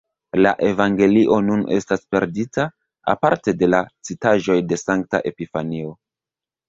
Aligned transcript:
La 0.43 0.51
evangelio 0.67 1.35
nun 1.49 1.61
estas 1.75 2.01
perdita, 2.15 2.65
aparte 3.15 3.55
de 3.61 3.69
la 3.75 3.83
citaĵoj 4.09 4.57
de 4.73 4.81
sankta 4.85 5.23
Epifanio. 5.33 5.97